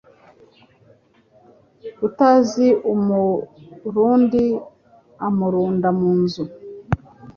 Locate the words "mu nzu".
5.99-6.43